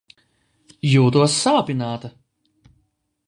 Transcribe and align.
Jūtos 0.91 1.37
sāpināta! 1.43 2.13